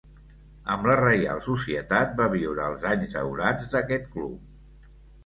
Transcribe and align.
Amb 0.75 0.85
la 0.89 0.93
Reial 1.01 1.41
Societat 1.47 2.15
va 2.21 2.27
viure 2.31 2.63
els 2.71 2.87
anys 2.93 3.13
daurats 3.19 3.69
d'aquest 3.75 4.09
club. 4.17 4.89